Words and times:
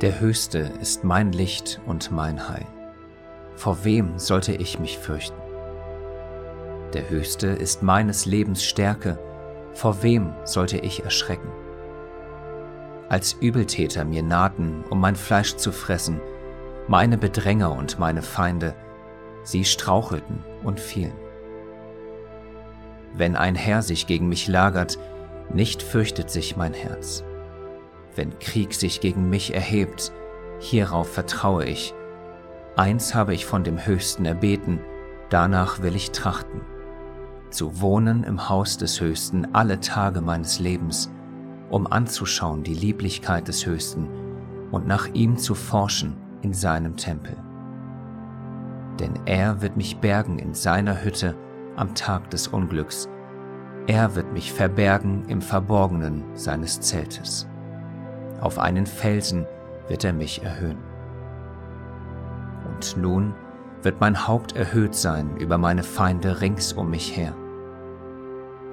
Der 0.00 0.18
Höchste 0.18 0.72
ist 0.80 1.04
mein 1.04 1.30
Licht 1.30 1.80
und 1.86 2.10
mein 2.10 2.48
Heil. 2.48 2.66
Vor 3.54 3.84
wem 3.84 4.18
sollte 4.18 4.52
ich 4.52 4.80
mich 4.80 4.98
fürchten? 4.98 5.38
Der 6.92 7.08
Höchste 7.08 7.46
ist 7.46 7.84
meines 7.84 8.26
Lebens 8.26 8.64
Stärke. 8.64 9.18
Vor 9.72 10.02
wem 10.02 10.32
sollte 10.42 10.78
ich 10.78 11.04
erschrecken? 11.04 11.48
Als 13.08 13.34
Übeltäter 13.34 14.04
mir 14.04 14.24
nahten, 14.24 14.82
um 14.90 14.98
mein 14.98 15.14
Fleisch 15.14 15.54
zu 15.54 15.70
fressen, 15.70 16.20
meine 16.88 17.16
Bedränger 17.16 17.70
und 17.70 18.00
meine 18.00 18.22
Feinde, 18.22 18.74
sie 19.44 19.64
strauchelten 19.64 20.42
und 20.64 20.80
fielen. 20.80 21.14
Wenn 23.12 23.36
ein 23.36 23.54
Herr 23.54 23.82
sich 23.82 24.08
gegen 24.08 24.28
mich 24.28 24.48
lagert, 24.48 24.98
nicht 25.52 25.84
fürchtet 25.84 26.30
sich 26.30 26.56
mein 26.56 26.74
Herz. 26.74 27.22
Wenn 28.16 28.38
Krieg 28.38 28.74
sich 28.74 29.00
gegen 29.00 29.28
mich 29.28 29.54
erhebt, 29.54 30.12
hierauf 30.60 31.12
vertraue 31.12 31.64
ich. 31.64 31.94
Eins 32.76 33.14
habe 33.14 33.34
ich 33.34 33.46
von 33.46 33.64
dem 33.64 33.84
Höchsten 33.84 34.24
erbeten, 34.24 34.80
danach 35.30 35.82
will 35.82 35.94
ich 35.96 36.10
trachten. 36.10 36.60
Zu 37.50 37.80
wohnen 37.80 38.24
im 38.24 38.48
Haus 38.48 38.78
des 38.78 39.00
Höchsten 39.00 39.54
alle 39.54 39.80
Tage 39.80 40.20
meines 40.20 40.58
Lebens, 40.58 41.10
um 41.70 41.86
anzuschauen 41.86 42.62
die 42.62 42.74
Lieblichkeit 42.74 43.48
des 43.48 43.66
Höchsten 43.66 44.08
und 44.70 44.86
nach 44.86 45.08
ihm 45.14 45.36
zu 45.36 45.54
forschen 45.54 46.16
in 46.42 46.52
seinem 46.52 46.96
Tempel. 46.96 47.36
Denn 48.98 49.14
er 49.24 49.60
wird 49.62 49.76
mich 49.76 49.98
bergen 49.98 50.38
in 50.38 50.54
seiner 50.54 51.02
Hütte 51.02 51.36
am 51.76 51.94
Tag 51.94 52.30
des 52.30 52.48
Unglücks, 52.48 53.08
er 53.86 54.14
wird 54.14 54.32
mich 54.32 54.52
verbergen 54.52 55.24
im 55.28 55.42
Verborgenen 55.42 56.24
seines 56.34 56.80
Zeltes. 56.80 57.46
Auf 58.44 58.58
einen 58.58 58.84
Felsen 58.84 59.46
wird 59.88 60.04
er 60.04 60.12
mich 60.12 60.42
erhöhen. 60.42 60.76
Und 62.68 62.94
nun 62.98 63.34
wird 63.82 64.02
mein 64.02 64.28
Haupt 64.28 64.54
erhöht 64.54 64.94
sein 64.94 65.38
über 65.38 65.56
meine 65.56 65.82
Feinde 65.82 66.42
rings 66.42 66.74
um 66.74 66.90
mich 66.90 67.16
her. 67.16 67.34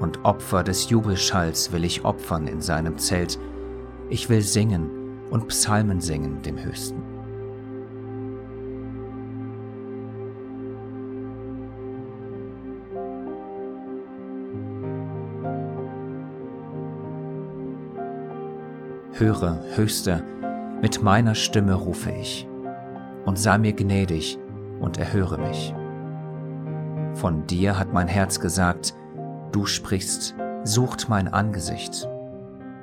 Und 0.00 0.24
Opfer 0.24 0.62
des 0.62 0.88
Jubelschalls 0.88 1.70
will 1.70 1.84
ich 1.84 2.06
opfern 2.06 2.46
in 2.46 2.62
seinem 2.62 2.96
Zelt. 2.96 3.38
Ich 4.08 4.30
will 4.30 4.40
singen 4.40 4.88
und 5.28 5.48
Psalmen 5.48 6.00
singen 6.00 6.40
dem 6.40 6.58
Höchsten. 6.58 7.17
Höre, 19.18 19.58
Höchster, 19.74 20.22
mit 20.80 21.02
meiner 21.02 21.34
Stimme 21.34 21.74
rufe 21.74 22.12
ich, 22.12 22.46
und 23.26 23.36
sei 23.36 23.58
mir 23.58 23.72
gnädig 23.72 24.38
und 24.78 24.96
erhöre 24.96 25.38
mich. 25.38 25.74
Von 27.14 27.44
dir 27.48 27.76
hat 27.76 27.92
mein 27.92 28.06
Herz 28.06 28.38
gesagt, 28.38 28.94
du 29.50 29.66
sprichst, 29.66 30.36
sucht 30.62 31.08
mein 31.08 31.26
Angesicht. 31.26 32.08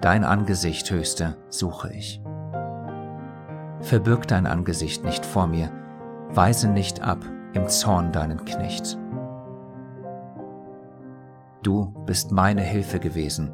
Dein 0.00 0.24
Angesicht, 0.24 0.90
Höchster, 0.90 1.36
suche 1.50 1.92
ich. 1.92 2.22
Verbirg 3.80 4.26
dein 4.26 4.46
Angesicht 4.46 5.04
nicht 5.04 5.26
vor 5.26 5.46
mir, 5.46 5.70
weise 6.30 6.70
nicht 6.70 7.02
ab 7.02 7.18
im 7.52 7.68
Zorn 7.68 8.10
deinen 8.10 8.42
Knecht. 8.46 8.98
Du 11.62 11.92
bist 12.06 12.32
meine 12.32 12.62
Hilfe 12.62 13.00
gewesen, 13.00 13.52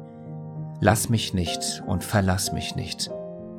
Lass 0.81 1.09
mich 1.09 1.33
nicht 1.33 1.83
und 1.85 2.05
verlass 2.05 2.53
mich 2.53 2.75
nicht, 2.77 3.11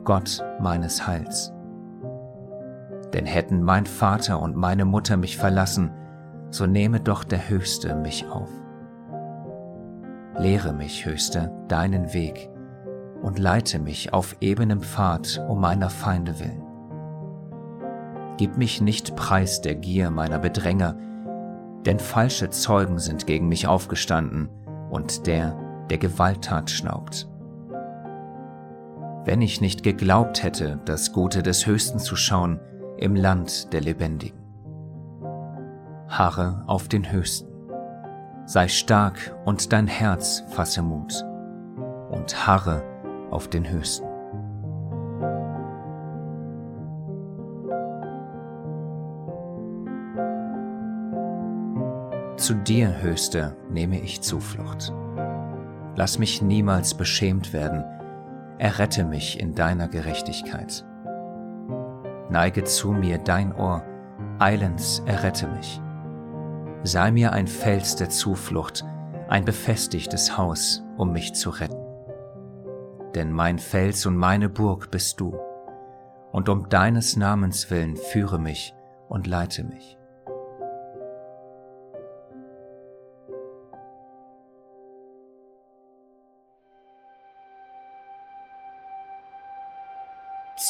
Gott 0.04 0.42
meines 0.58 1.06
Heils. 1.06 1.52
Denn 3.12 3.26
hätten 3.26 3.62
mein 3.62 3.84
Vater 3.84 4.40
und 4.40 4.56
meine 4.56 4.86
Mutter 4.86 5.18
mich 5.18 5.36
verlassen, 5.36 5.90
so 6.50 6.66
nehme 6.66 6.98
doch 6.98 7.22
der 7.22 7.50
Höchste 7.50 7.94
mich 7.94 8.26
auf. 8.30 8.48
Lehre 10.38 10.72
mich, 10.72 11.04
Höchster, 11.04 11.48
deinen 11.68 12.14
Weg 12.14 12.48
und 13.20 13.38
leite 13.38 13.78
mich 13.78 14.14
auf 14.14 14.36
ebenem 14.40 14.80
Pfad 14.80 15.44
um 15.46 15.60
meiner 15.60 15.90
Feinde 15.90 16.40
willen. 16.40 16.62
Gib 18.38 18.56
mich 18.56 18.80
nicht 18.80 19.14
preis 19.14 19.60
der 19.60 19.74
Gier 19.74 20.10
meiner 20.10 20.38
Bedränger, 20.38 20.96
denn 21.84 21.98
falsche 21.98 22.48
Zeugen 22.48 22.98
sind 22.98 23.26
gegen 23.26 23.48
mich 23.48 23.66
aufgestanden 23.66 24.48
und 24.90 25.26
der, 25.26 25.69
der 25.90 25.98
Gewalttat 25.98 26.70
schnaubt. 26.70 27.28
Wenn 29.24 29.42
ich 29.42 29.60
nicht 29.60 29.82
geglaubt 29.82 30.42
hätte, 30.42 30.80
das 30.86 31.12
Gute 31.12 31.42
des 31.42 31.66
Höchsten 31.66 31.98
zu 31.98 32.16
schauen 32.16 32.58
im 32.96 33.14
Land 33.14 33.72
der 33.72 33.80
Lebendigen. 33.80 34.38
Harre 36.08 36.64
auf 36.66 36.88
den 36.88 37.10
Höchsten. 37.10 37.48
Sei 38.46 38.66
stark 38.68 39.36
und 39.44 39.72
dein 39.72 39.86
Herz 39.86 40.42
fasse 40.48 40.82
Mut. 40.82 41.24
Und 42.10 42.46
harre 42.46 42.82
auf 43.30 43.48
den 43.48 43.68
Höchsten. 43.68 44.06
Zu 52.36 52.54
dir, 52.54 53.02
Höchster, 53.02 53.54
nehme 53.70 54.00
ich 54.00 54.22
Zuflucht 54.22 54.92
lass 56.00 56.18
mich 56.18 56.40
niemals 56.40 56.94
beschämt 56.94 57.52
werden, 57.52 57.84
errette 58.56 59.04
mich 59.04 59.38
in 59.38 59.54
deiner 59.54 59.86
Gerechtigkeit. 59.86 60.86
Neige 62.30 62.64
zu 62.64 62.92
mir 62.92 63.18
dein 63.18 63.54
Ohr, 63.54 63.84
eilends 64.38 65.02
errette 65.04 65.46
mich. 65.48 65.78
Sei 66.84 67.10
mir 67.10 67.34
ein 67.34 67.46
Fels 67.46 67.96
der 67.96 68.08
Zuflucht, 68.08 68.82
ein 69.28 69.44
befestigtes 69.44 70.38
Haus, 70.38 70.82
um 70.96 71.12
mich 71.12 71.34
zu 71.34 71.50
retten. 71.50 71.84
Denn 73.14 73.30
mein 73.30 73.58
Fels 73.58 74.06
und 74.06 74.16
meine 74.16 74.48
Burg 74.48 74.90
bist 74.90 75.20
du, 75.20 75.38
und 76.32 76.48
um 76.48 76.70
deines 76.70 77.18
Namens 77.18 77.70
willen 77.70 77.98
führe 77.98 78.38
mich 78.38 78.74
und 79.10 79.26
leite 79.26 79.64
mich. 79.64 79.99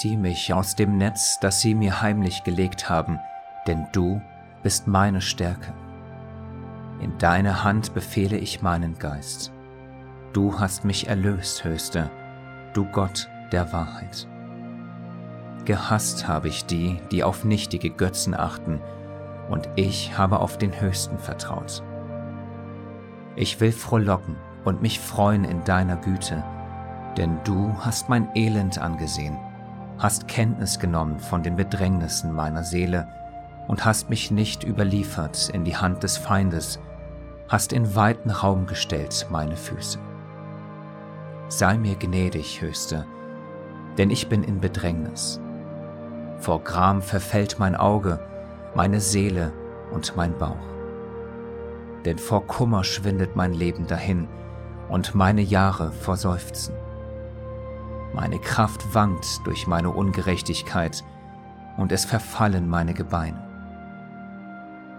Zieh 0.01 0.17
mich 0.17 0.55
aus 0.55 0.77
dem 0.77 0.97
Netz, 0.97 1.39
das 1.41 1.61
sie 1.61 1.75
mir 1.75 2.01
heimlich 2.01 2.43
gelegt 2.43 2.89
haben, 2.89 3.21
denn 3.67 3.87
du 3.93 4.23
bist 4.63 4.87
meine 4.87 5.21
Stärke. 5.21 5.75
In 7.03 7.19
deine 7.19 7.65
Hand 7.65 7.93
befehle 7.93 8.39
ich 8.39 8.63
meinen 8.63 8.99
Geist. 8.99 9.53
Du 10.33 10.59
hast 10.59 10.87
mich 10.87 11.09
erlöst, 11.09 11.65
Höchster, 11.65 12.11
du 12.73 12.87
Gott 12.87 13.29
der 13.53 13.75
Wahrheit. 13.75 14.27
Gehasst 15.67 16.27
habe 16.27 16.49
ich 16.49 16.65
die, 16.65 16.99
die 17.11 17.23
auf 17.23 17.45
nichtige 17.45 17.91
Götzen 17.91 18.33
achten, 18.33 18.81
und 19.51 19.69
ich 19.77 20.17
habe 20.17 20.39
auf 20.39 20.57
den 20.57 20.81
Höchsten 20.81 21.19
vertraut. 21.19 21.83
Ich 23.37 23.61
will 23.61 23.73
frohlocken 23.73 24.37
und 24.65 24.81
mich 24.81 24.99
freuen 24.99 25.45
in 25.45 25.63
deiner 25.65 25.97
Güte, 25.97 26.43
denn 27.19 27.39
du 27.45 27.75
hast 27.81 28.09
mein 28.09 28.35
Elend 28.35 28.79
angesehen 28.79 29.37
hast 30.01 30.29
Kenntnis 30.29 30.79
genommen 30.79 31.21
von 31.21 31.43
den 31.43 31.57
Bedrängnissen 31.57 32.33
meiner 32.33 32.65
Seele 32.65 33.07
und 33.69 33.85
hast 33.85 34.09
mich 34.09 34.31
nicht 34.31 34.65
überliefert 34.65 35.51
in 35.53 35.63
die 35.63 35.77
Hand 35.77 36.03
des 36.03 36.17
Feindes, 36.17 36.81
hast 37.49 37.75
in 37.75 37.95
weiten 37.95 38.31
Raum 38.31 38.67
gestellt 38.67 39.27
meine 39.31 39.57
Füße. 39.57 39.99
Sei 41.49 41.77
mir 41.77 41.97
gnädig, 41.97 42.63
Höchste, 42.63 43.05
denn 43.99 44.09
ich 44.09 44.29
bin 44.29 44.43
in 44.43 44.59
Bedrängnis. 44.59 45.39
Vor 46.39 46.65
Gram 46.65 47.03
verfällt 47.03 47.59
mein 47.59 47.77
Auge, 47.77 48.21
meine 48.75 49.01
Seele 49.01 49.53
und 49.93 50.17
mein 50.17 50.37
Bauch. 50.39 50.57
Denn 52.07 52.17
vor 52.17 52.47
Kummer 52.47 52.85
schwindet 52.85 53.37
mein 53.37 53.53
Leben 53.53 53.87
dahin 53.87 54.29
und 54.89 55.15
meine 55.15 55.43
Jahre 55.43 55.93
vor 55.93 56.17
Seufzen. 56.17 56.75
Meine 58.13 58.39
Kraft 58.39 58.95
wankt 58.95 59.47
durch 59.47 59.67
meine 59.67 59.91
Ungerechtigkeit 59.91 61.05
und 61.77 61.93
es 61.93 62.05
verfallen 62.05 62.69
meine 62.69 62.93
Gebeine. 62.93 63.47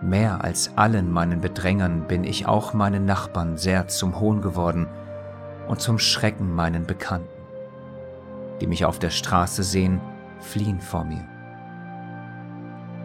Mehr 0.02 0.44
als 0.44 0.78
allen 0.78 1.12
meinen 1.12 1.42
Bedrängern 1.42 2.08
bin 2.08 2.24
ich 2.24 2.48
auch 2.48 2.74
meinen 2.74 3.06
Nachbarn 3.06 3.58
sehr 3.58 3.88
zum 3.88 4.20
Hohn 4.20 4.42
geworden 4.42 4.88
und 5.68 5.82
zum 5.82 6.00
Schrecken 6.00 6.56
meinen 6.56 6.88
Bekannten. 6.88 7.28
Die 8.62 8.68
mich 8.68 8.86
auf 8.86 8.98
der 8.98 9.10
Straße 9.10 9.64
sehen, 9.64 10.00
fliehen 10.40 10.80
vor 10.80 11.04
mir. 11.04 11.28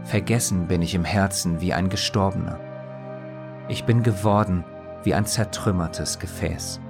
Vergessen 0.04 0.68
bin 0.68 0.82
ich 0.82 0.94
im 0.94 1.04
Herzen 1.04 1.60
wie 1.60 1.74
ein 1.74 1.88
Gestorbener. 1.88 2.60
Ich 3.68 3.84
bin 3.84 4.02
geworden 4.04 4.64
wie 5.02 5.14
ein 5.14 5.26
zertrümmertes 5.26 6.18
Gefäß 6.18 6.80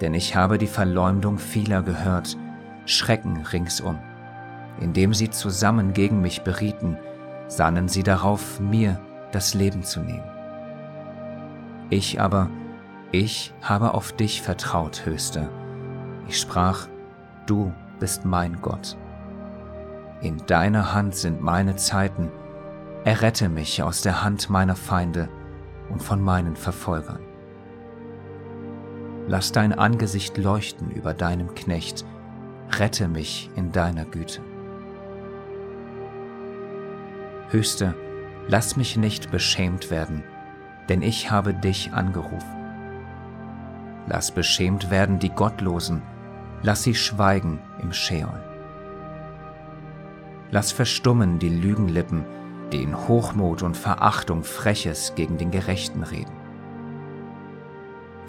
denn 0.00 0.14
ich 0.14 0.36
habe 0.36 0.58
die 0.58 0.66
Verleumdung 0.66 1.38
vieler 1.38 1.82
gehört 1.82 2.36
Schrecken 2.86 3.38
ringsum. 3.52 3.98
Indem 4.80 5.14
sie 5.14 5.30
zusammen 5.30 5.92
gegen 5.92 6.20
mich 6.20 6.42
berieten, 6.42 6.96
sannen 7.48 7.88
sie 7.88 8.02
darauf, 8.02 8.60
mir 8.60 9.00
das 9.32 9.54
Leben 9.54 9.82
zu 9.82 10.00
nehmen. 10.00 10.24
Ich 11.90 12.20
aber, 12.20 12.50
ich 13.12 13.54
habe 13.62 13.94
auf 13.94 14.12
dich 14.12 14.42
vertraut, 14.42 15.06
Höchster. 15.06 15.48
Ich 16.28 16.40
sprach, 16.40 16.88
du 17.46 17.72
bist 17.98 18.24
mein 18.24 18.60
Gott. 18.60 18.96
In 20.20 20.38
deiner 20.46 20.94
Hand 20.94 21.14
sind 21.14 21.42
meine 21.42 21.76
Zeiten, 21.76 22.30
errette 23.04 23.48
mich 23.48 23.82
aus 23.82 24.02
der 24.02 24.24
Hand 24.24 24.50
meiner 24.50 24.76
Feinde 24.76 25.28
und 25.90 26.02
von 26.02 26.20
meinen 26.20 26.56
Verfolgern. 26.56 27.25
Lass 29.28 29.50
dein 29.50 29.72
Angesicht 29.72 30.38
leuchten 30.38 30.90
über 30.90 31.12
deinem 31.12 31.54
Knecht, 31.54 32.04
rette 32.78 33.08
mich 33.08 33.50
in 33.56 33.72
deiner 33.72 34.04
Güte. 34.04 34.40
Höchste, 37.50 37.94
lass 38.46 38.76
mich 38.76 38.96
nicht 38.96 39.32
beschämt 39.32 39.90
werden, 39.90 40.22
denn 40.88 41.02
ich 41.02 41.30
habe 41.30 41.54
dich 41.54 41.92
angerufen. 41.92 42.56
Lass 44.06 44.30
beschämt 44.30 44.90
werden 44.90 45.18
die 45.18 45.30
Gottlosen, 45.30 46.02
lass 46.62 46.84
sie 46.84 46.94
schweigen 46.94 47.58
im 47.82 47.92
Scheol. 47.92 48.42
Lass 50.52 50.70
verstummen 50.70 51.40
die 51.40 51.48
Lügenlippen, 51.48 52.24
die 52.72 52.82
in 52.82 53.08
Hochmut 53.08 53.64
und 53.64 53.76
Verachtung 53.76 54.44
Freches 54.44 55.14
gegen 55.16 55.38
den 55.38 55.50
Gerechten 55.50 56.04
reden. 56.04 56.35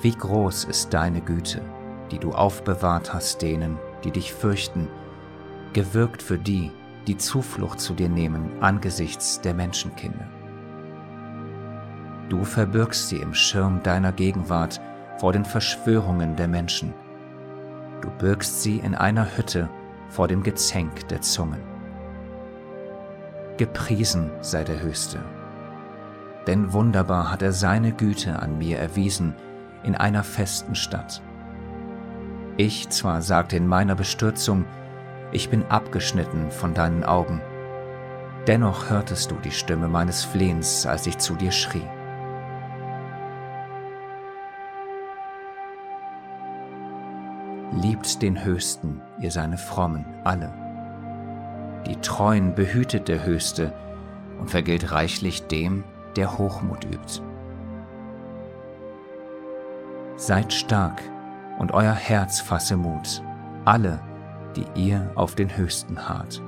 Wie 0.01 0.11
groß 0.11 0.65
ist 0.65 0.93
deine 0.93 1.21
Güte, 1.21 1.61
die 2.11 2.19
du 2.19 2.31
aufbewahrt 2.31 3.13
hast 3.13 3.41
denen, 3.41 3.79
die 4.03 4.11
dich 4.11 4.31
fürchten, 4.31 4.87
gewirkt 5.73 6.21
für 6.21 6.37
die, 6.37 6.71
die 7.07 7.17
Zuflucht 7.17 7.79
zu 7.79 7.93
dir 7.93 8.09
nehmen 8.09 8.51
angesichts 8.61 9.41
der 9.41 9.55
Menschenkinder. 9.55 10.27
Du 12.29 12.43
verbirgst 12.43 13.09
sie 13.09 13.17
im 13.17 13.33
Schirm 13.33 13.81
deiner 13.81 14.11
Gegenwart 14.11 14.81
vor 15.17 15.33
den 15.33 15.45
Verschwörungen 15.45 16.35
der 16.35 16.47
Menschen. 16.47 16.93
Du 18.01 18.09
birgst 18.19 18.61
sie 18.61 18.77
in 18.77 18.93
einer 18.93 19.25
Hütte 19.37 19.69
vor 20.09 20.27
dem 20.27 20.43
Gezänk 20.43 21.07
der 21.07 21.21
Zungen. 21.21 21.61
Gepriesen 23.57 24.29
sei 24.41 24.63
der 24.63 24.79
Höchste, 24.81 25.19
denn 26.45 26.71
wunderbar 26.71 27.31
hat 27.31 27.41
er 27.41 27.51
seine 27.51 27.93
Güte 27.93 28.39
an 28.39 28.59
mir 28.59 28.77
erwiesen 28.77 29.33
in 29.83 29.95
einer 29.95 30.23
festen 30.23 30.75
Stadt. 30.75 31.21
Ich 32.57 32.89
zwar 32.89 33.21
sagte 33.21 33.57
in 33.57 33.67
meiner 33.67 33.95
Bestürzung, 33.95 34.65
ich 35.31 35.49
bin 35.49 35.63
abgeschnitten 35.65 36.49
von 36.49 36.73
deinen 36.73 37.03
Augen, 37.03 37.41
dennoch 38.47 38.89
hörtest 38.89 39.31
du 39.31 39.35
die 39.35 39.51
Stimme 39.51 39.87
meines 39.87 40.23
Flehens, 40.23 40.85
als 40.85 41.05
ich 41.05 41.17
zu 41.17 41.35
dir 41.35 41.51
schrie. 41.51 41.87
Liebt 47.73 48.21
den 48.21 48.43
Höchsten, 48.43 49.01
ihr 49.19 49.29
seine 49.29 49.57
Frommen, 49.57 50.05
alle. 50.23 50.51
Die 51.85 51.97
Treuen 51.97 52.55
behütet 52.55 53.07
der 53.07 53.23
Höchste 53.25 53.71
und 54.39 54.49
vergilt 54.49 54.91
reichlich 54.91 55.47
dem, 55.47 55.83
der 56.15 56.37
Hochmut 56.37 56.85
übt. 56.85 57.21
Seid 60.17 60.51
stark 60.51 60.99
und 61.59 61.73
euer 61.73 61.93
Herz 61.93 62.39
fasse 62.39 62.75
Mut, 62.75 63.21
alle, 63.65 63.99
die 64.55 64.65
ihr 64.73 65.11
auf 65.13 65.35
den 65.35 65.55
Höchsten 65.55 66.09
harrt. 66.09 66.41